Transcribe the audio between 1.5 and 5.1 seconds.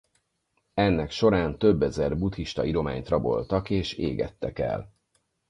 több ezer buddhista irományt raboltak és égettek el.